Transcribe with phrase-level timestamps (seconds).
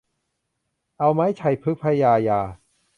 [0.99, 2.39] เอาไม้ไชยพฤกษ์พระยายา